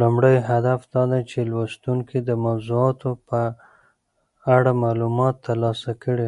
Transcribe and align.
لومړی 0.00 0.36
هدف 0.50 0.80
دا 0.94 1.02
دی 1.10 1.22
چې 1.30 1.38
لوستونکي 1.50 2.18
د 2.28 2.30
موضوعاتو 2.44 3.10
په 3.28 3.40
اړه 4.56 4.70
معلومات 4.84 5.34
ترلاسه 5.46 5.90
کړي. 6.02 6.24